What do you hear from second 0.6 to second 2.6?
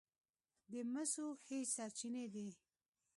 د مسو ښې سرچینې دي.